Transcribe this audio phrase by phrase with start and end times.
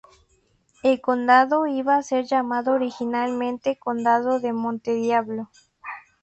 [0.81, 5.51] El condado iba a ser llamado originalmente Condado de Monte Diablo.